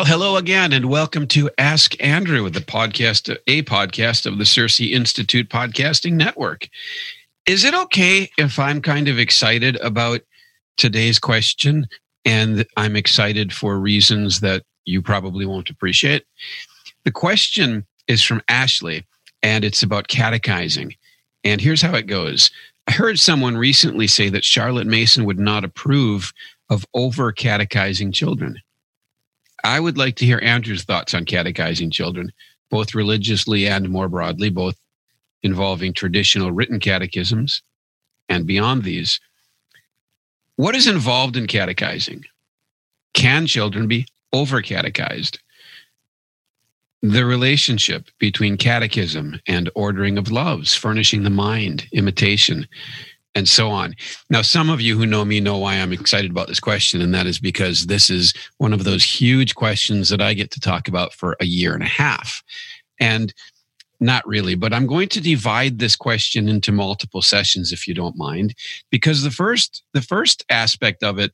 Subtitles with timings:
[0.00, 4.80] Well, hello again, and welcome to Ask Andrew, the podcast, a podcast of the Circe
[4.80, 6.70] Institute Podcasting Network.
[7.44, 10.22] Is it okay if I'm kind of excited about
[10.78, 11.86] today's question
[12.24, 16.24] and I'm excited for reasons that you probably won't appreciate?
[17.04, 19.06] The question is from Ashley,
[19.42, 20.94] and it's about catechizing.
[21.44, 22.50] And here's how it goes
[22.86, 26.32] I heard someone recently say that Charlotte Mason would not approve
[26.70, 28.62] of over catechizing children.
[29.64, 32.32] I would like to hear Andrew's thoughts on catechizing children,
[32.70, 34.76] both religiously and more broadly, both
[35.42, 37.62] involving traditional written catechisms
[38.28, 39.20] and beyond these.
[40.56, 42.24] What is involved in catechizing?
[43.14, 45.38] Can children be over catechized?
[47.02, 52.68] The relationship between catechism and ordering of loves, furnishing the mind, imitation,
[53.34, 53.94] and so on.
[54.28, 57.14] Now, some of you who know me know why I'm excited about this question, and
[57.14, 60.88] that is because this is one of those huge questions that I get to talk
[60.88, 62.42] about for a year and a half.
[62.98, 63.32] And
[64.00, 68.16] not really, but I'm going to divide this question into multiple sessions if you don't
[68.16, 68.54] mind,
[68.90, 71.32] because the first the first aspect of it,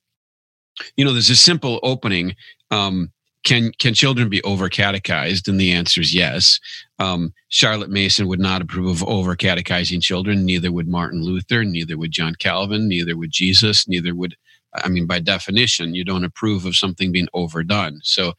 [0.97, 2.34] you know, there's a simple opening.
[2.71, 3.13] Um,
[3.47, 5.49] can can children be over catechized?
[5.49, 6.61] And the answer is yes.
[6.99, 10.45] Um, Charlotte Mason would not approve of over catechizing children.
[10.45, 11.65] Neither would Martin Luther.
[11.65, 12.89] Neither would John Calvin.
[12.89, 13.89] Neither would Jesus.
[13.89, 14.37] Neither would
[14.75, 18.01] I mean, by definition, you don't approve of something being overdone.
[18.03, 18.34] So,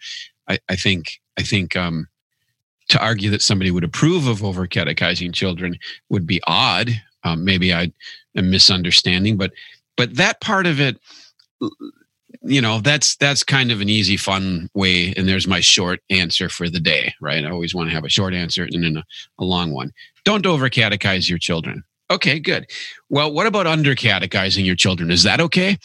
[0.47, 2.07] I, I think I think um,
[2.89, 5.79] to argue that somebody would approve of over catechizing children
[6.09, 6.91] would be odd.
[7.23, 7.91] Um, maybe I
[8.35, 9.51] am misunderstanding, but
[9.95, 10.99] but that part of it,
[12.47, 15.13] you know, that's that's kind of an easy, fun way.
[15.15, 17.45] And there's my short answer for the day, right?
[17.45, 19.03] I always want to have a short answer and then a,
[19.39, 19.91] a long one.
[20.23, 21.83] Don't over catechize your children.
[22.09, 22.69] Okay, good.
[23.09, 25.11] Well, what about under catechizing your children?
[25.11, 25.77] Is that okay?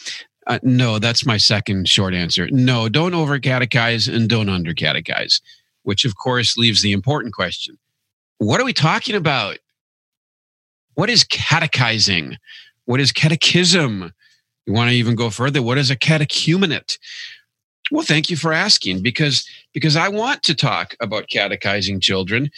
[0.47, 2.47] Uh, no, that's my second short answer.
[2.51, 5.41] No, don't over catechize and don't under catechize
[5.83, 7.77] which of course leaves the important question
[8.39, 9.57] what are we talking about?
[10.95, 12.35] What is catechizing?
[12.85, 14.11] What is catechism?
[14.65, 15.61] You want to even go further?
[15.61, 16.97] What is a catechumenate?
[17.91, 22.49] Well, thank you for asking because because I want to talk about catechizing children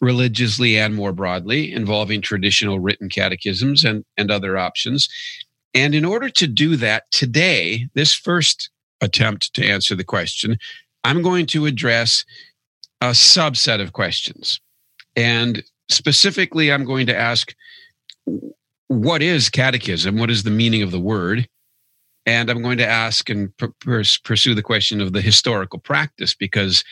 [0.00, 5.08] religiously and more broadly involving traditional written catechisms and, and other options.
[5.74, 8.70] And in order to do that today, this first
[9.00, 10.58] attempt to answer the question,
[11.02, 12.24] I'm going to address
[13.00, 14.60] a subset of questions.
[15.16, 17.54] And specifically, I'm going to ask
[18.88, 20.18] what is catechism?
[20.18, 21.48] What is the meaning of the word?
[22.26, 23.52] And I'm going to ask and
[24.24, 26.82] pursue the question of the historical practice because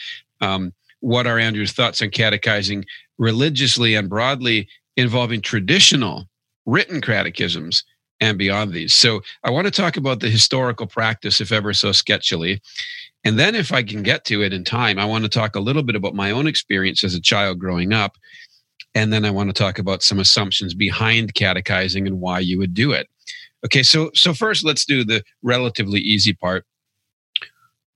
[0.40, 2.84] um, what are Andrew's thoughts on catechizing
[3.18, 6.28] religiously and broadly involving traditional
[6.66, 7.84] written catechisms
[8.20, 8.94] and beyond these?
[8.94, 12.60] So I want to talk about the historical practice, if ever so sketchily.
[13.24, 15.60] And then, if I can get to it in time, I want to talk a
[15.60, 18.16] little bit about my own experience as a child growing up
[18.94, 22.74] And then I want to talk about some assumptions behind catechizing and why you would
[22.74, 23.08] do it.
[23.64, 26.66] Okay, so so first let's do the relatively easy part.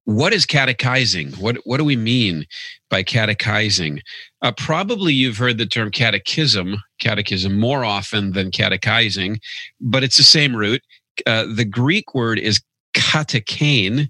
[0.04, 1.32] What is catechizing?
[1.32, 2.46] What what do we mean
[2.88, 4.00] by catechizing?
[4.42, 9.40] Uh, probably you've heard the term catechism, catechism more often than catechizing,
[9.80, 10.82] but it's the same root.
[11.26, 12.60] Uh, the Greek word is
[12.94, 14.08] katechein,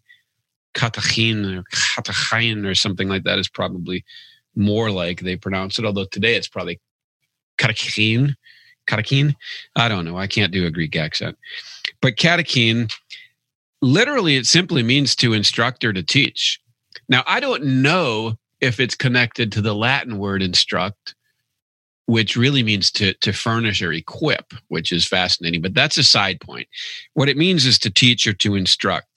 [0.75, 4.05] katechin or katechain or something like that is probably
[4.57, 5.85] more like they pronounce it.
[5.85, 6.81] Although today it's probably
[7.59, 8.35] katechin,
[8.87, 9.35] katechin.
[9.77, 10.17] I don't know.
[10.17, 11.37] I can't do a Greek accent,
[12.01, 12.93] but katechin
[13.83, 16.61] literally it simply means to instruct or to teach.
[17.09, 21.15] Now, I don't know if it's connected to the Latin word instruct,
[22.07, 26.41] which really means to, to furnish or equip, which is fascinating, but that's a side
[26.41, 26.69] point.
[27.15, 29.16] What it means is to teach or to instruct.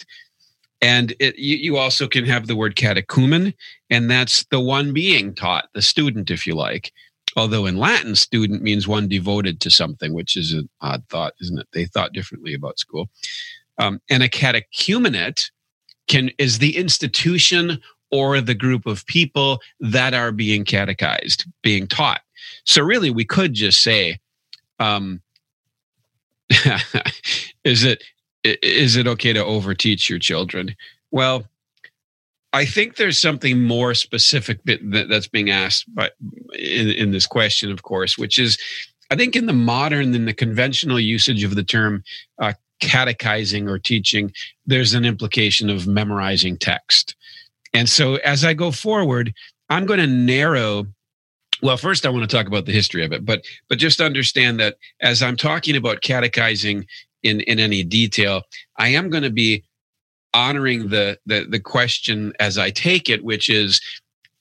[0.81, 3.53] And it, you, you also can have the word catechumen,
[3.89, 6.91] and that's the one being taught, the student, if you like.
[7.35, 11.59] Although in Latin, student means one devoted to something, which is an odd thought, isn't
[11.59, 11.67] it?
[11.73, 13.09] They thought differently about school.
[13.77, 15.49] Um, and a catechumenate
[16.07, 17.79] can is the institution
[18.11, 22.21] or the group of people that are being catechized, being taught.
[22.65, 24.19] So really, we could just say,
[24.79, 25.21] um,
[27.63, 28.03] "Is it
[28.43, 30.75] is it okay to overteach your children?"
[31.11, 31.45] Well,
[32.51, 36.13] I think there's something more specific that's being asked, but
[36.57, 38.57] in, in this question, of course, which is,
[39.11, 42.03] I think in the modern, in the conventional usage of the term
[42.39, 44.33] uh, catechizing or teaching,
[44.65, 47.15] there's an implication of memorizing text.
[47.73, 49.33] And so as I go forward,
[49.69, 50.87] I'm going to narrow
[51.61, 54.59] well first i want to talk about the history of it but but just understand
[54.61, 56.85] that as i'm talking about catechizing
[57.23, 58.43] in in any detail.
[58.77, 59.63] I am going to be
[60.33, 63.81] honoring the, the the question as i take it which is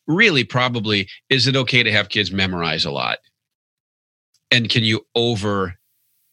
[0.09, 3.19] really probably is it okay to have kids memorize a lot?
[4.51, 5.75] And can you over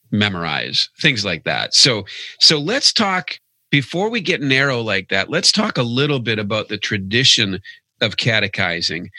[0.10, 0.90] memorize?
[1.00, 1.76] Things like that.
[1.76, 2.06] So
[2.40, 3.38] so let's talk
[3.70, 7.60] before we get narrow like that let's talk a little bit about the tradition
[8.02, 9.12] of catechizing.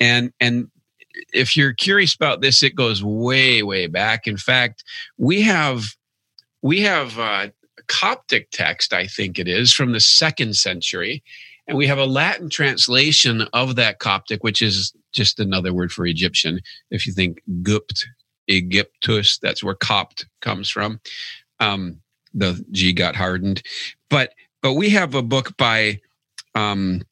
[0.00, 0.68] And and
[1.32, 4.26] if you're curious about this it goes way way back.
[4.26, 4.82] In fact
[5.16, 5.84] we have
[6.62, 7.52] we have a
[7.86, 11.22] coptic text i think it is from the second century
[11.66, 16.06] and we have a latin translation of that coptic which is just another word for
[16.06, 16.60] egyptian
[16.90, 18.06] if you think gupt
[18.50, 19.38] Egyptus.
[19.38, 21.00] That's where Copt comes from.
[21.60, 22.00] Um,
[22.34, 23.62] the G got hardened,
[24.08, 26.00] but but we have a book by
[26.54, 27.02] um,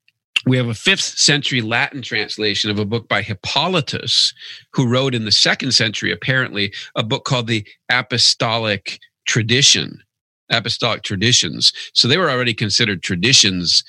[0.47, 4.33] we have a fifth century Latin translation of a book by Hippolytus,
[4.73, 10.03] who wrote in the second century, apparently, a book called the Apostolic Tradition,
[10.51, 11.73] Apostolic Traditions.
[11.93, 13.85] So they were already considered traditions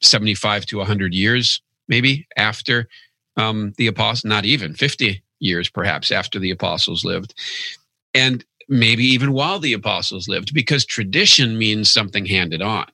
[0.00, 2.88] 75 to 100 years, maybe after
[3.36, 7.34] um, the apostle, not even 50 years, perhaps, after the apostles lived.
[8.14, 12.86] And maybe even while the apostles lived, because tradition means something handed on.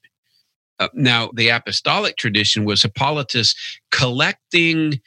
[0.81, 3.55] Uh, now, the apostolic tradition was Hippolytus
[3.90, 5.00] collecting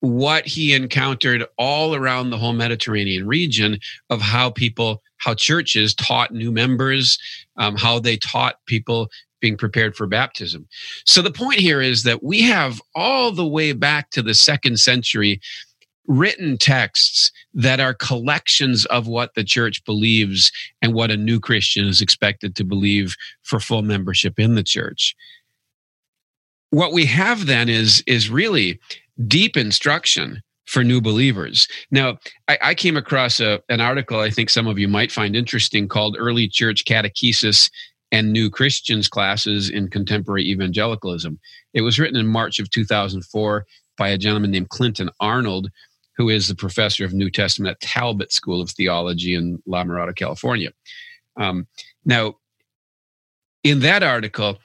[0.00, 3.78] what he encountered all around the whole Mediterranean region
[4.10, 7.18] of how people, how churches taught new members,
[7.56, 9.08] um, how they taught people
[9.40, 10.66] being prepared for baptism.
[11.06, 14.78] So the point here is that we have all the way back to the second
[14.78, 15.40] century
[16.08, 21.86] written texts that are collections of what the church believes and what a new Christian
[21.86, 25.14] is expected to believe for full membership in the church.
[26.70, 28.80] What we have then is, is really
[29.28, 31.68] deep instruction for new believers.
[31.90, 35.36] Now, I, I came across a, an article I think some of you might find
[35.36, 37.70] interesting called Early Church Catechesis
[38.10, 41.38] and New Christians Classes in Contemporary Evangelicalism.
[41.74, 43.66] It was written in March of 2004
[43.98, 45.70] by a gentleman named Clinton Arnold,
[46.16, 50.16] who is the professor of New Testament at Talbot School of Theology in La Mirada,
[50.16, 50.72] California.
[51.36, 51.66] Um,
[52.06, 52.36] now,
[53.62, 54.58] in that article,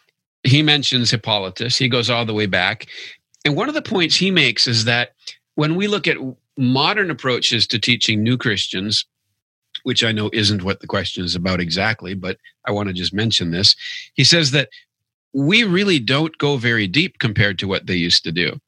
[0.43, 1.75] he mentions Hippolytus.
[1.75, 2.87] He goes all the way back.
[3.43, 5.11] And one of the points he makes is that
[5.57, 6.17] when we look at
[6.57, 9.05] modern approaches to teaching new Christians,
[9.83, 13.13] which I know isn't what the question is about exactly, but I want to just
[13.13, 13.75] mention this.
[14.15, 14.69] He says that
[15.33, 18.59] we really don't go very deep compared to what they used to do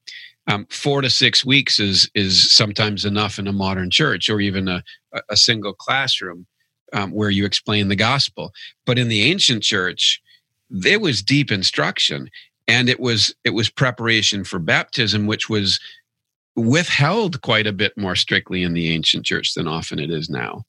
[0.50, 4.68] um, four to six weeks is is sometimes enough in a modern church or even
[4.68, 4.82] a,
[5.28, 6.46] a single classroom
[6.92, 8.52] um, where you explain the gospel.
[8.84, 10.20] But in the ancient church,
[10.68, 12.30] there was deep instruction,
[12.66, 15.78] and it was it was preparation for baptism, which was
[16.60, 20.64] withheld quite a bit more strictly in the ancient church than often it is now.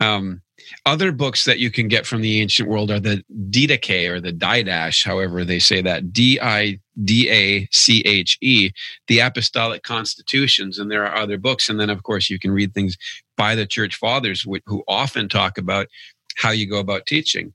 [0.00, 0.42] Um,
[0.84, 4.32] other books that you can get from the ancient world are the Didache or the
[4.32, 8.70] Didache, however they say that, D I D A C H E,
[9.06, 10.78] the Apostolic Constitutions.
[10.78, 11.68] And there are other books.
[11.68, 12.96] And then, of course, you can read things
[13.36, 15.88] by the church fathers who often talk about
[16.36, 17.52] how you go about teaching.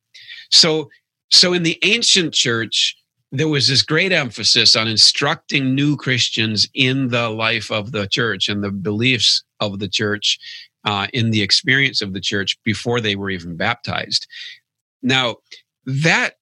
[0.52, 0.90] So,
[1.32, 2.96] so in the ancient church,
[3.32, 8.50] there was this great emphasis on instructing new Christians in the life of the church
[8.50, 10.38] and the beliefs of the church,
[10.84, 14.28] uh, in the experience of the church before they were even baptized.
[15.02, 15.38] Now,
[15.86, 16.38] that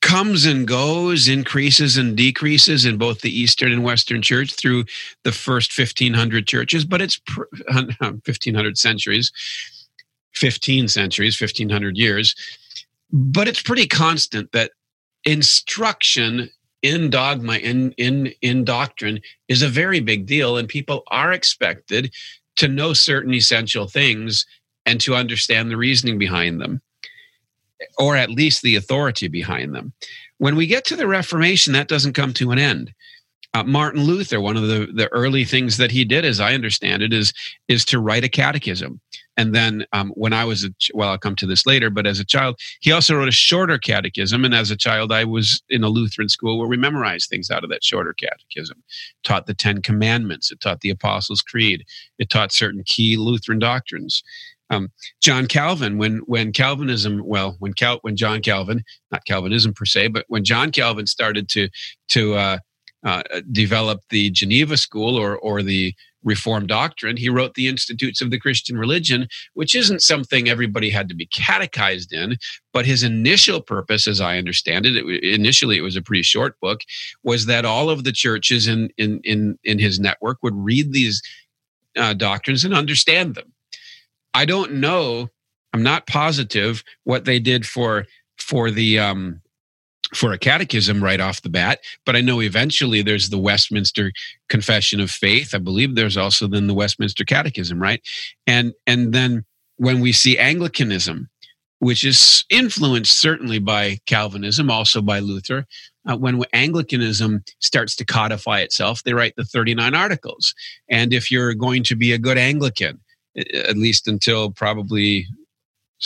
[0.00, 4.84] comes and goes, increases and decreases in both the Eastern and Western church through
[5.24, 7.20] the first 1500 churches, but it's
[7.68, 9.32] 1500 centuries,
[10.34, 12.34] 15 centuries, 1500 years.
[13.12, 14.72] But it's pretty constant that
[15.24, 16.50] instruction
[16.82, 22.12] in dogma in in in doctrine is a very big deal and people are expected
[22.56, 24.46] to know certain essential things
[24.86, 26.80] and to understand the reasoning behind them
[27.98, 29.92] or at least the authority behind them.
[30.38, 32.92] When we get to the reformation that doesn't come to an end
[33.52, 37.02] uh, Martin Luther, one of the, the early things that he did, as I understand
[37.02, 37.32] it, is
[37.66, 39.00] is to write a catechism.
[39.36, 41.90] And then um, when I was a well, I'll come to this later.
[41.90, 44.44] But as a child, he also wrote a shorter catechism.
[44.44, 47.64] And as a child, I was in a Lutheran school where we memorized things out
[47.64, 48.82] of that shorter catechism.
[49.24, 50.52] taught the Ten Commandments.
[50.52, 51.84] It taught the Apostles' Creed.
[52.18, 54.22] It taught certain key Lutheran doctrines.
[54.68, 59.84] Um, John Calvin, when when Calvinism, well, when Cal, when John Calvin, not Calvinism per
[59.84, 61.68] se, but when John Calvin started to
[62.10, 62.58] to uh,
[63.04, 67.16] uh, developed the Geneva School or or the Reformed doctrine.
[67.16, 71.24] He wrote the Institutes of the Christian Religion, which isn't something everybody had to be
[71.26, 72.36] catechized in,
[72.74, 76.60] but his initial purpose, as I understand it, it initially it was a pretty short
[76.60, 76.82] book,
[77.22, 81.22] was that all of the churches in in in, in his network would read these
[81.96, 83.52] uh, doctrines and understand them.
[84.34, 85.30] I don't know.
[85.72, 89.40] I'm not positive what they did for for the um,
[90.14, 91.80] for a catechism right off the bat.
[92.04, 94.12] But I know eventually there's the Westminster
[94.48, 95.54] Confession of Faith.
[95.54, 98.02] I believe there's also then the Westminster Catechism, right?
[98.46, 99.44] And and then
[99.76, 101.28] when we see Anglicanism,
[101.80, 105.66] which is influenced certainly by Calvinism, also by Luther.
[106.06, 110.54] Uh, when Anglicanism starts to codify itself, they write the 39 Articles.
[110.88, 113.00] And if you're going to be a good Anglican,
[113.36, 115.26] at least until probably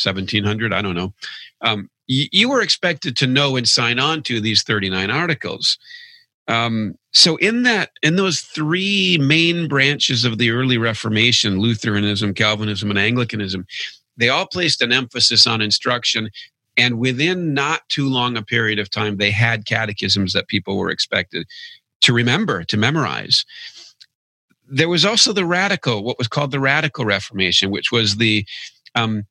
[0.01, 1.15] 1700, I don't know,
[1.61, 5.79] um, you were expected to know and sign on to these 39 articles.
[6.47, 12.91] Um, so in that, in those three main branches of the early Reformation, Lutheranism, Calvinism,
[12.91, 13.67] and Anglicanism,
[14.17, 16.31] they all placed an emphasis on instruction.
[16.77, 20.91] And within not too long a period of time, they had catechisms that people were
[20.91, 21.47] expected
[22.03, 23.47] to remember, to memorize.
[24.69, 28.45] There was also the radical, what was called the radical Reformation, which was the
[28.95, 29.25] um,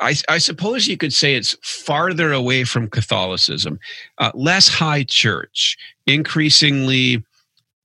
[0.00, 3.78] I, I, suppose you could say it's farther away from Catholicism,
[4.18, 5.76] uh, less high church,
[6.06, 7.24] increasingly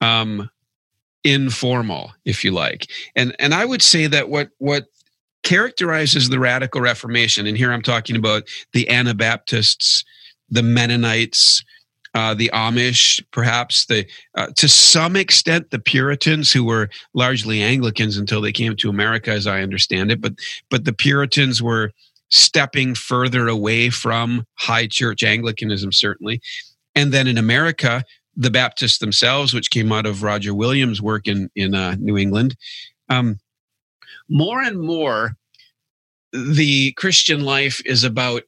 [0.00, 0.50] um,
[1.24, 2.90] informal, if you like.
[3.16, 4.86] And and I would say that what what
[5.42, 10.04] characterizes the radical Reformation, and here I'm talking about the Anabaptists,
[10.50, 11.64] the Mennonites,
[12.14, 18.16] uh, the Amish, perhaps the uh, to some extent the Puritans, who were largely Anglicans
[18.16, 20.20] until they came to America, as I understand it.
[20.20, 20.34] But
[20.70, 21.92] but the Puritans were
[22.28, 26.40] stepping further away from high church Anglicanism, certainly.
[26.94, 28.04] And then in America,
[28.36, 32.56] the Baptists themselves, which came out of Roger Williams' work in in uh, New England,
[33.08, 33.38] um,
[34.28, 35.36] more and more,
[36.32, 38.42] the Christian life is about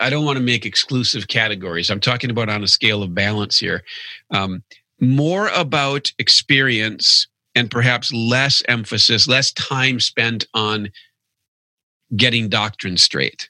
[0.00, 1.90] I don't want to make exclusive categories.
[1.90, 3.82] I'm talking about on a scale of balance here.
[4.30, 4.62] Um,
[5.00, 10.90] more about experience and perhaps less emphasis, less time spent on
[12.16, 13.48] getting doctrine straight.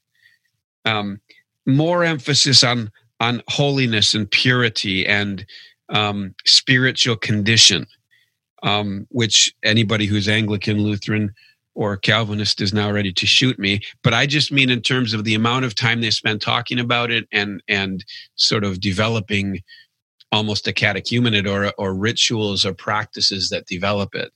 [0.85, 1.21] Um,
[1.66, 2.90] more emphasis on
[3.21, 5.47] on holiness and purity and
[5.88, 7.87] um, spiritual condition,
[8.62, 11.33] um, which anybody who's Anglican, Lutheran,
[11.75, 13.81] or Calvinist is now ready to shoot me.
[14.02, 17.11] But I just mean in terms of the amount of time they spend talking about
[17.11, 18.04] it and and
[18.37, 19.61] sort of developing
[20.33, 24.33] almost a catechumenate or or rituals or practices that develop it.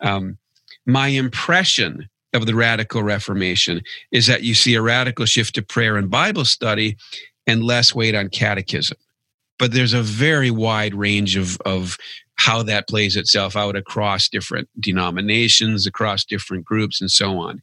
[0.00, 0.38] Um,
[0.86, 5.96] my impression of the radical reformation is that you see a radical shift to prayer
[5.96, 6.96] and Bible study
[7.46, 8.98] and less weight on catechism.
[9.58, 11.96] But there's a very wide range of, of
[12.36, 17.62] how that plays itself out across different denominations, across different groups, and so on.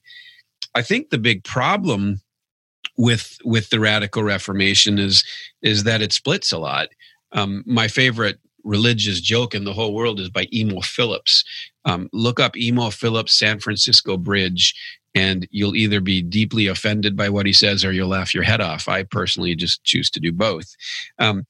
[0.75, 2.21] I think the big problem
[2.97, 5.23] with with the radical reformation is
[5.61, 6.89] is that it splits a lot.
[7.31, 11.43] Um, my favorite religious joke in the whole world is by Emo Phillips.
[11.85, 14.73] Um, look up Emo Phillips San Francisco Bridge,
[15.13, 18.61] and you'll either be deeply offended by what he says or you'll laugh your head
[18.61, 18.87] off.
[18.87, 20.75] I personally just choose to do both.
[21.19, 21.45] Um,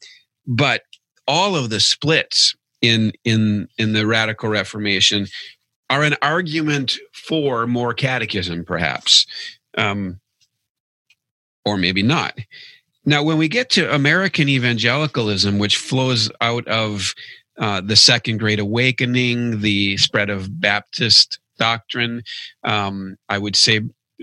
[0.47, 0.81] but
[1.27, 5.25] all of the splits in in in the radical Reformation
[5.89, 9.25] are an argument for more catechism, perhaps,
[9.77, 10.19] um,
[11.65, 12.37] or maybe not.
[13.05, 17.13] Now, when we get to American evangelicalism, which flows out of
[17.57, 22.23] uh, the Second Great Awakening, the spread of Baptist doctrine,
[22.63, 23.81] um, I would say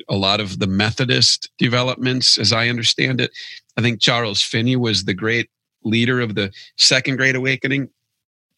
[0.08, 3.30] a lot of the Methodist developments, as I understand it.
[3.76, 5.50] I think Charles Finney was the great
[5.84, 7.90] leader of the Second Great Awakening.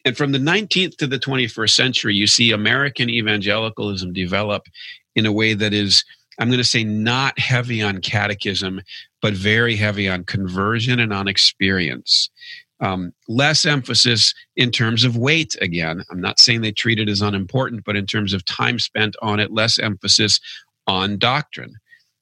[0.05, 4.67] And from the 19th to the 21st century, you see American evangelicalism develop
[5.15, 6.03] in a way that is,
[6.39, 8.81] I'm going to say, not heavy on catechism,
[9.21, 12.29] but very heavy on conversion and on experience.
[12.79, 16.03] Um, less emphasis in terms of weight again.
[16.11, 19.39] I'm not saying they treat it as unimportant, but in terms of time spent on
[19.39, 20.39] it, less emphasis
[20.85, 21.75] on doctrine,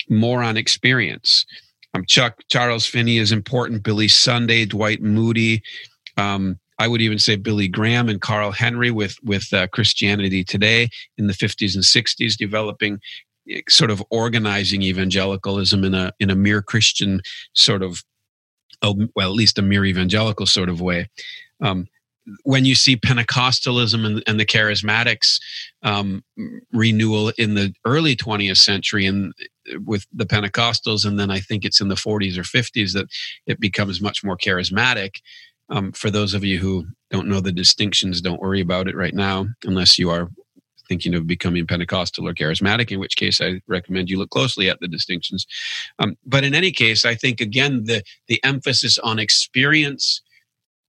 [0.07, 1.45] more on experience.
[1.95, 3.83] Um, Chuck Charles Finney is important.
[3.83, 5.63] Billy Sunday, Dwight Moody.
[6.17, 10.89] Um, I would even say Billy Graham and Carl Henry with with uh, Christianity Today
[11.15, 12.99] in the 50s and 60s, developing
[13.69, 17.21] sort of organizing evangelicalism in a in a mere Christian
[17.53, 18.03] sort of
[18.81, 21.07] well at least a mere evangelical sort of way.
[21.61, 21.87] Um,
[22.43, 25.39] when you see Pentecostalism and, and the charismatics
[25.83, 26.23] um,
[26.71, 29.33] renewal in the early 20th century and
[29.85, 33.05] with the Pentecostals, and then I think it's in the 40s or 50s that
[33.45, 35.17] it becomes much more charismatic.
[35.71, 39.13] Um, for those of you who don't know the distinctions, don't worry about it right
[39.13, 40.29] now, unless you are
[40.87, 44.81] thinking of becoming Pentecostal or charismatic, in which case I recommend you look closely at
[44.81, 45.47] the distinctions.
[45.99, 50.21] Um, but in any case, I think again the the emphasis on experience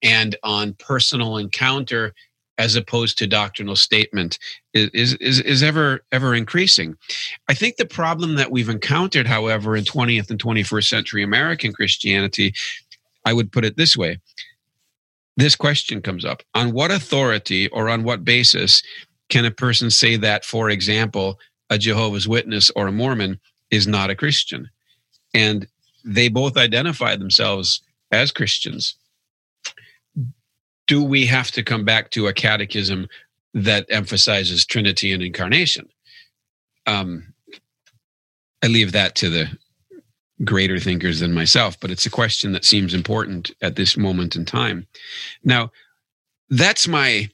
[0.02, 2.12] and on personal encounter
[2.58, 4.38] as opposed to doctrinal statement
[4.74, 6.96] is, is, is ever ever increasing.
[7.48, 12.54] I think the problem that we've encountered, however, in 20th and 21st century American Christianity,
[13.24, 14.18] I would put it this way.
[15.36, 18.82] This question comes up On what authority or on what basis
[19.28, 21.38] can a person say that, for example,
[21.70, 24.68] a Jehovah's Witness or a Mormon is not a Christian?
[25.32, 25.66] And
[26.04, 28.94] they both identify themselves as Christians.
[30.86, 33.08] Do we have to come back to a catechism
[33.54, 35.88] that emphasizes Trinity and incarnation?
[36.86, 37.32] Um,
[38.62, 39.48] I leave that to the
[40.44, 44.44] greater thinkers than myself, but it's a question that seems important at this moment in
[44.44, 44.86] time.
[45.44, 45.70] Now,
[46.50, 47.28] that's my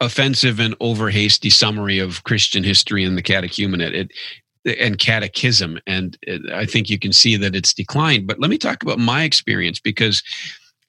[0.00, 5.78] offensive and over hasty summary of Christian history and the catechumenate it, and catechism.
[5.86, 8.26] And it, I think you can see that it's declined.
[8.26, 10.22] But let me talk about my experience because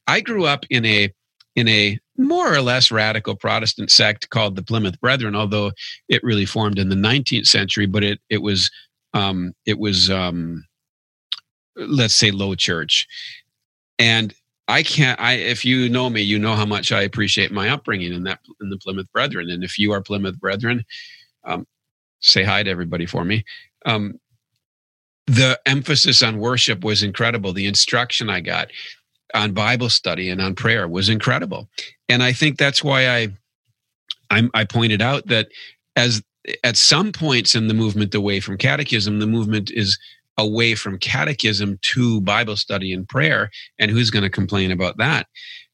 [0.08, 1.14] I grew up in a
[1.56, 5.72] in a more or less radical Protestant sect called the Plymouth Brethren, although
[6.10, 8.70] it really formed in the 19th century, but it it was
[9.14, 10.66] um, it was um,
[11.76, 13.08] let's say low church,
[14.00, 14.34] and
[14.68, 15.20] I can't.
[15.20, 18.40] I if you know me, you know how much I appreciate my upbringing in that
[18.62, 20.84] in the Plymouth Brethren, and if you are Plymouth Brethren,
[21.44, 21.68] um,
[22.20, 23.44] say hi to everybody for me.
[23.86, 24.20] Um,
[25.28, 27.54] the emphasis on worship was incredible.
[27.54, 28.70] The instruction I got
[29.34, 31.68] on Bible study and on prayer was incredible.
[32.08, 33.30] And I think that's why I
[34.30, 35.50] I'm, I pointed out that
[35.96, 36.24] as
[36.64, 39.98] at some points in the movement away from catechism, the movement is
[40.38, 43.50] away from catechism to Bible study and prayer.
[43.80, 45.28] And who's going to complain about that?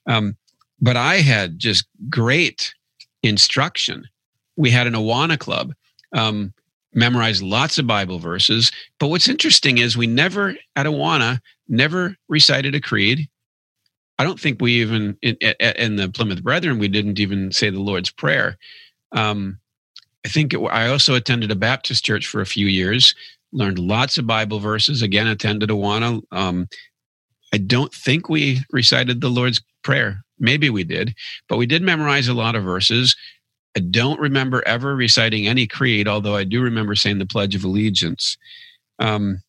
[0.08, 0.38] Um,
[0.80, 2.74] but I had just great
[3.24, 4.08] instruction.
[4.58, 5.74] We had an Awana club,
[6.14, 6.54] um,
[6.94, 8.72] memorized lots of Bible verses.
[9.00, 13.30] But what's interesting is we never at Awana never recited a creed.
[14.20, 17.80] I don't think we even in, in, the Plymouth Brethren we didn't even say the
[17.80, 18.58] Lord's Prayer.
[19.14, 19.58] Um,
[20.26, 23.16] I think it, I also attended a Baptist church for a few years,
[23.54, 25.02] learned lots of Bible verses.
[25.02, 26.22] Again, attended Awana.
[26.32, 26.68] Um,
[27.54, 30.24] I don't think we recited the Lord's Prayer.
[30.40, 31.14] Maybe we did,
[31.50, 33.16] but we did memorize a lot of verses.
[33.76, 37.64] I don't remember ever reciting any creed, although I do remember saying the Pledge of
[37.64, 38.38] Allegiance.
[39.00, 39.42] Um,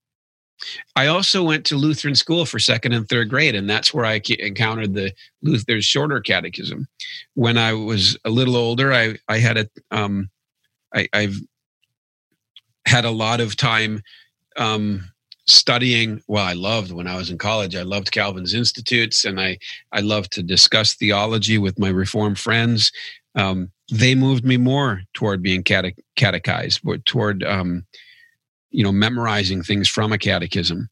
[0.95, 4.21] I also went to Lutheran school for second and third grade, and that's where I
[4.39, 5.13] encountered the
[5.43, 6.87] Luther's shorter catechism.
[7.35, 10.31] When I was a little older, I I had a um,
[10.95, 11.37] I, I've
[12.87, 14.03] had a lot of time
[14.57, 15.11] um,
[15.47, 16.23] studying.
[16.27, 17.77] Well, I loved when I was in college.
[17.77, 19.59] I loved Calvin's institutes, and I
[19.93, 22.93] I loved to discuss theology with my Reformed friends.
[23.35, 27.85] Um, they moved me more toward being cate- catechized, toward um,
[28.71, 30.89] you know, memorizing things from a catechism.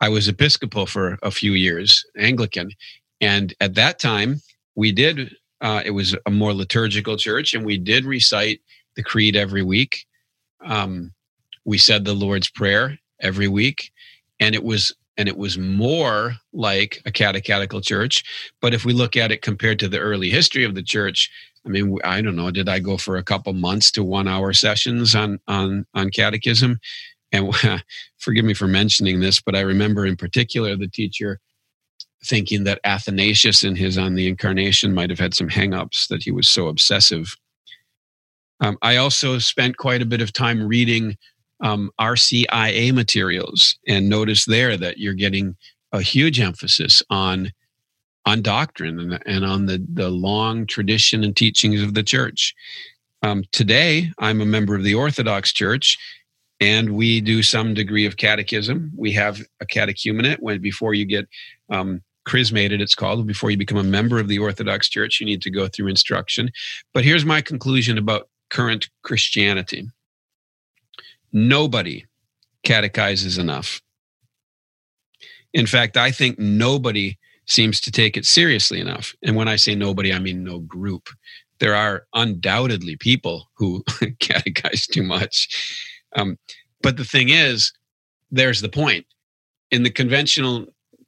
[0.00, 2.70] I was Episcopal for a few years, Anglican,
[3.20, 4.40] and at that time
[4.74, 5.34] we did.
[5.62, 8.62] Uh, it was a more liturgical church, and we did recite
[8.96, 10.06] the creed every week.
[10.64, 11.12] Um,
[11.64, 13.92] we said the Lord's Prayer every week,
[14.38, 18.24] and it was and it was more like a catechetical church.
[18.62, 21.30] But if we look at it compared to the early history of the church,
[21.66, 22.50] I mean, I don't know.
[22.50, 26.80] Did I go for a couple months to one hour sessions on on on catechism?
[27.32, 27.54] And
[28.18, 31.38] forgive me for mentioning this, but I remember in particular the teacher
[32.24, 36.30] thinking that Athanasius in his On the Incarnation might have had some hangups that he
[36.30, 37.34] was so obsessive.
[38.60, 41.16] Um, I also spent quite a bit of time reading
[41.60, 45.56] um, RCIA materials and notice there that you're getting
[45.92, 47.52] a huge emphasis on
[48.26, 52.54] on doctrine and, and on the, the long tradition and teachings of the church.
[53.22, 55.98] Um, today, I'm a member of the Orthodox Church,
[56.60, 58.92] and we do some degree of catechism.
[58.94, 61.28] We have a catechumenate when before you get
[61.70, 63.26] um, chrismated, it's called.
[63.26, 66.50] Before you become a member of the Orthodox Church, you need to go through instruction.
[66.92, 69.88] But here's my conclusion about current Christianity
[71.32, 72.06] nobody
[72.62, 73.80] catechizes enough.
[75.52, 79.14] In fact, I think nobody seems to take it seriously enough.
[79.22, 81.08] And when I say nobody, I mean no group.
[81.58, 83.82] There are undoubtedly people who
[84.20, 85.98] catechize too much.
[86.16, 86.38] Um,
[86.82, 87.72] but the thing is,
[88.30, 89.06] there's the point.
[89.70, 90.66] In the conventional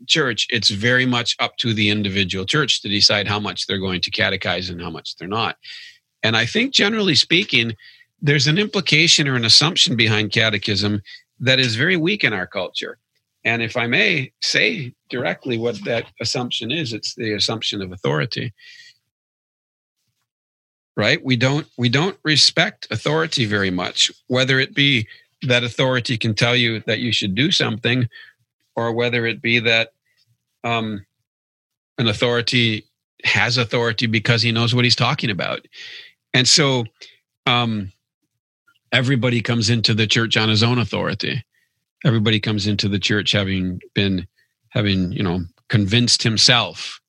[0.09, 4.01] church, it's very much up to the individual church to decide how much they're going
[4.01, 5.57] to catechize and how much they're not.
[6.23, 7.75] And I think, generally speaking,
[8.23, 11.03] there's an implication or an assumption behind catechism
[11.41, 12.99] that is very weak in our culture.
[13.45, 18.55] And if I may say directly what that assumption is, it's the assumption of authority.
[20.97, 21.25] Right?
[21.25, 25.09] We don't we don't respect authority very much, whether it be
[25.43, 28.09] that authority can tell you that you should do something,
[28.77, 29.93] or whether it be that
[30.63, 31.05] um,
[31.99, 32.85] an authority
[33.25, 35.67] has authority because he knows what he's talking about.
[36.35, 36.85] And so
[37.47, 37.91] um,
[38.93, 41.43] everybody comes into the church on his own authority.
[42.05, 44.27] Everybody comes into the church having been,
[44.71, 47.01] having, you know, convinced himself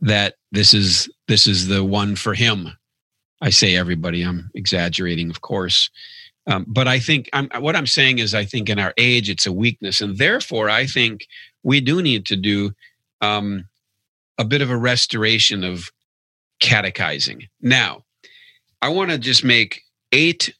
[0.00, 2.68] that this is this is the one for him.
[3.40, 4.22] I say everybody.
[4.22, 5.90] I'm exaggerating, of course,
[6.46, 9.46] um, but I think I'm, what I'm saying is I think in our age it's
[9.46, 11.26] a weakness, and therefore I think
[11.62, 12.72] we do need to do
[13.20, 13.68] um,
[14.38, 15.90] a bit of a restoration of
[16.60, 17.46] catechizing.
[17.60, 18.04] Now,
[18.80, 20.52] I want to just make eight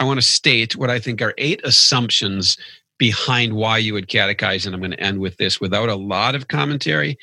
[0.00, 2.56] I want to state what I think are eight assumptions
[2.98, 4.66] behind why you would catechize.
[4.66, 7.18] And I'm going to end with this without a lot of commentary.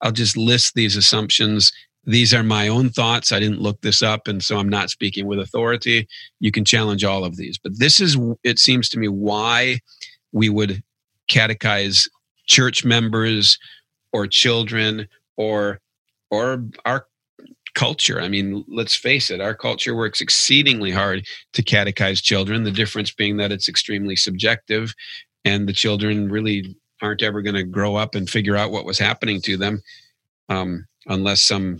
[0.00, 1.72] I'll just list these assumptions.
[2.04, 3.32] These are my own thoughts.
[3.32, 6.08] I didn't look this up, and so I'm not speaking with authority.
[6.40, 7.58] You can challenge all of these.
[7.58, 9.80] But this is, it seems to me, why
[10.32, 10.82] we would
[11.30, 12.08] catechize
[12.46, 13.58] church members
[14.12, 15.80] or children or
[16.30, 17.06] or our
[17.78, 18.20] culture.
[18.20, 22.64] I mean, let's face it, our culture works exceedingly hard to catechize children.
[22.64, 24.92] The difference being that it's extremely subjective,
[25.44, 28.98] and the children really aren't ever going to grow up and figure out what was
[28.98, 29.80] happening to them
[30.48, 31.78] um, unless some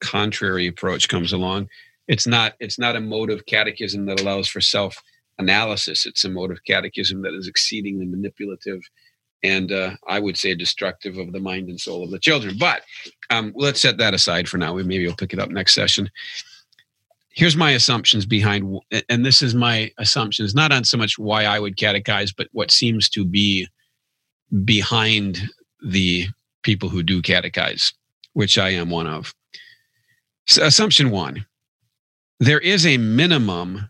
[0.00, 1.68] contrary approach comes along.
[2.08, 2.54] It's not.
[2.58, 4.96] It's not a mode of catechism that allows for self
[5.38, 6.06] analysis.
[6.06, 8.80] It's a mode of catechism that is exceedingly manipulative
[9.44, 12.56] and uh, I would say destructive of the mind and soul of the children.
[12.58, 12.82] But
[13.30, 14.74] um, let's set that aside for now.
[14.74, 16.10] We maybe we'll pick it up next session.
[17.30, 21.58] Here's my assumptions behind, and this is my assumptions, not on so much why I
[21.58, 23.66] would catechize, but what seems to be
[24.64, 25.40] behind
[25.84, 26.28] the
[26.62, 27.92] people who do catechize,
[28.34, 29.34] which I am one of.
[30.46, 31.44] So assumption one
[32.40, 33.88] there is a minimum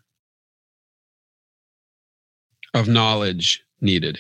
[2.73, 4.19] of knowledge needed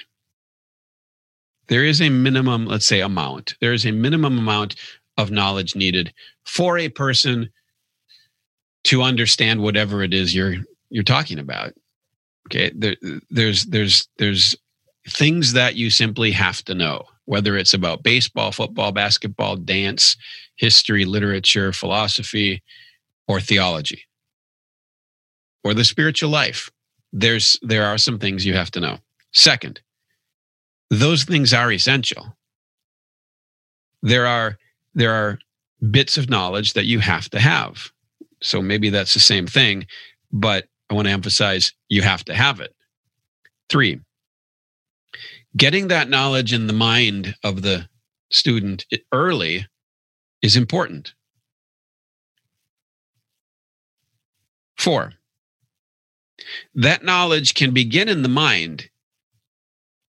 [1.68, 3.55] there is a minimum, let's say, amount.
[3.61, 4.77] There is a minimum amount
[5.16, 6.12] of knowledge needed
[6.44, 7.50] for a person
[8.85, 10.57] to understand whatever it is you're
[10.90, 11.72] you're talking about.
[12.46, 12.96] Okay, there,
[13.31, 14.55] there's there's there's
[15.09, 20.16] things that you simply have to know, whether it's about baseball, football, basketball, dance,
[20.57, 22.62] history, literature, philosophy,
[23.29, 24.03] or theology,
[25.62, 26.70] or the spiritual life.
[27.12, 28.98] There's there are some things you have to know.
[29.33, 29.81] Second,
[30.90, 32.37] those things are essential.
[34.03, 34.59] There are
[34.94, 35.38] there are
[35.90, 37.90] bits of knowledge that you have to have.
[38.42, 39.87] So maybe that's the same thing,
[40.33, 42.74] but I want to emphasize you have to have it.
[43.68, 44.00] 3.
[45.57, 47.88] Getting that knowledge in the mind of the
[48.30, 49.66] student early
[50.42, 51.14] is important.
[54.76, 55.12] 4.
[56.74, 58.90] That knowledge can begin in the mind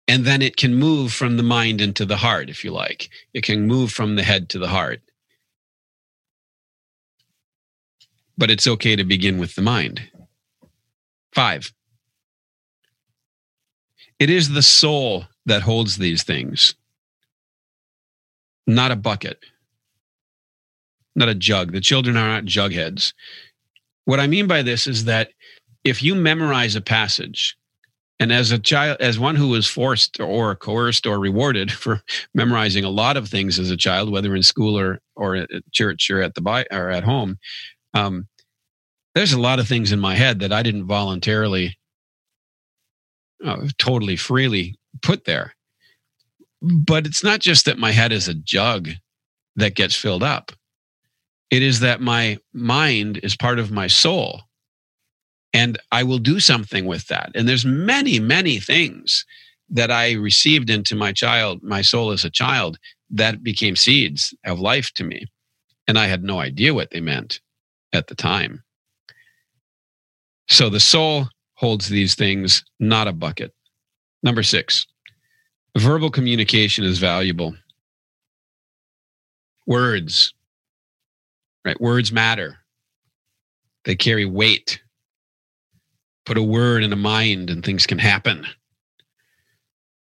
[0.07, 3.43] and then it can move from the mind into the heart if you like it
[3.43, 5.01] can move from the head to the heart
[8.37, 10.01] but it's okay to begin with the mind.
[11.33, 11.71] Five,
[14.19, 16.75] it is the soul that holds these things,
[18.65, 19.39] not a bucket,
[21.15, 21.71] not a jug.
[21.71, 23.13] The children are not jugheads.
[24.05, 25.31] What I mean by this is that
[25.83, 27.57] if you memorize a passage,
[28.19, 32.01] and as a child, as one who was forced or coerced or rewarded for
[32.33, 36.09] memorizing a lot of things as a child, whether in school or or at church
[36.09, 37.37] or at the or at home,
[37.93, 38.27] um,
[39.13, 41.77] there's a lot of things in my head that I didn't voluntarily,
[43.43, 45.55] uh, totally freely put there.
[46.61, 48.89] But it's not just that my head is a jug
[49.55, 50.51] that gets filled up.
[51.51, 54.41] It is that my mind is part of my soul
[55.55, 57.31] and I will do something with that.
[57.33, 59.25] And there's many, many things
[59.69, 62.77] that I received into my child, my soul as a child,
[63.09, 65.27] that became seeds of life to me.
[65.87, 67.39] And I had no idea what they meant
[67.93, 68.63] at the time.
[70.49, 73.53] So the soul holds these things, not a bucket.
[74.23, 74.85] Number six,
[75.77, 77.55] verbal communication is valuable.
[79.65, 80.33] Words,
[81.63, 81.79] right?
[81.79, 82.57] Words matter,
[83.85, 84.81] they carry weight
[86.25, 88.45] put a word in a mind and things can happen.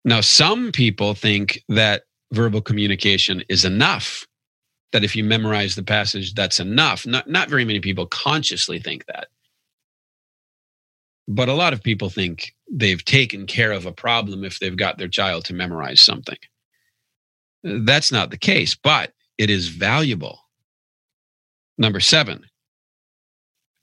[0.06, 4.28] Now, some people think that verbal communication is enough,
[4.91, 7.06] that if you memorize the passage, that's enough.
[7.06, 9.28] Not, not very many people consciously think that.
[11.28, 14.97] But a lot of people think they've taken care of a problem if they've got
[14.97, 16.38] their child to memorize something.
[17.63, 20.39] That's not the case, but it is valuable.
[21.78, 22.45] Number seven,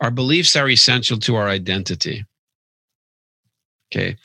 [0.01, 2.25] our beliefs are essential to our identity.
[3.93, 4.17] Okay.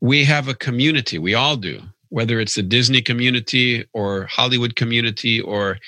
[0.00, 5.40] We have a community, we all do, whether it's the Disney community or Hollywood community
[5.40, 5.78] or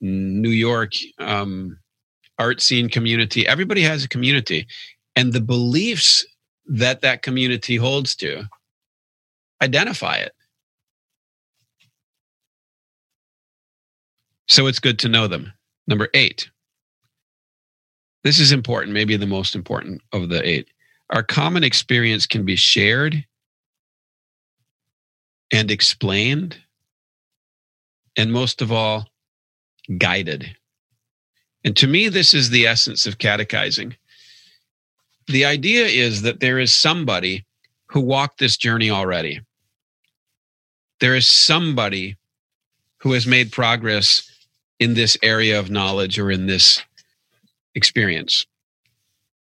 [0.00, 1.78] New York um,
[2.38, 3.46] art scene community.
[3.46, 4.66] Everybody has a community.
[5.14, 6.26] And the beliefs
[6.66, 8.44] that that community holds to,
[9.62, 10.32] identify it.
[14.48, 15.52] So it's good to know them.
[15.88, 16.50] Number eight,
[18.26, 20.68] this is important, maybe the most important of the eight.
[21.10, 23.24] Our common experience can be shared
[25.52, 26.56] and explained,
[28.16, 29.08] and most of all,
[29.98, 30.56] guided.
[31.64, 33.96] And to me, this is the essence of catechizing.
[35.28, 37.44] The idea is that there is somebody
[37.86, 39.40] who walked this journey already.
[40.98, 42.16] There is somebody
[42.98, 44.28] who has made progress
[44.80, 46.82] in this area of knowledge or in this
[47.76, 48.44] experience.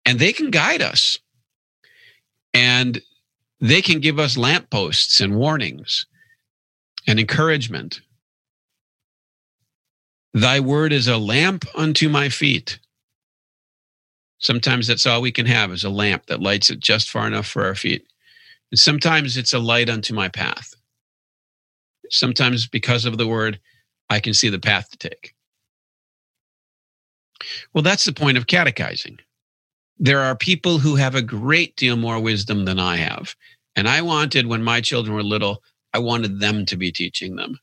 [0.06, 1.20] And they can guide us.
[2.54, 3.02] And
[3.60, 6.06] they can give us lampposts and warnings
[7.08, 8.02] and encouragement.
[10.34, 12.80] Thy word is a lamp unto my feet.
[14.40, 17.48] Sometimes that's all we can have is a lamp that lights it just far enough
[17.48, 18.06] for our feet.
[18.72, 20.74] And sometimes it's a light unto my path.
[22.10, 23.60] Sometimes because of the word,
[24.10, 25.34] I can see the path to take.
[27.74, 29.20] Well, that's the point of catechizing.
[29.98, 33.36] There are people who have a great deal more wisdom than I have.
[33.76, 37.60] And I wanted, when my children were little, I wanted them to be teaching them.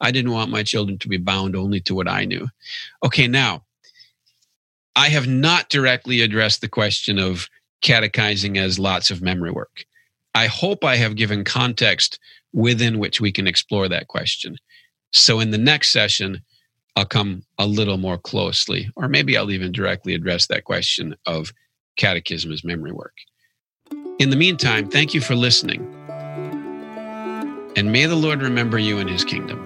[0.00, 2.48] I didn't want my children to be bound only to what I knew.
[3.04, 3.64] Okay, now,
[4.94, 7.48] I have not directly addressed the question of
[7.82, 9.84] catechizing as lots of memory work.
[10.34, 12.18] I hope I have given context
[12.52, 14.56] within which we can explore that question.
[15.12, 16.42] So, in the next session,
[16.96, 21.52] I'll come a little more closely, or maybe I'll even directly address that question of
[21.98, 23.12] catechism as memory work.
[24.18, 25.86] In the meantime, thank you for listening.
[27.76, 29.62] And may the Lord remember you in his kingdom.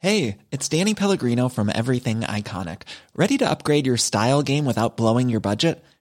[0.00, 2.82] Hey, it's Danny Pellegrino from Everything Iconic.
[3.16, 5.82] Ready to upgrade your style game without blowing your budget?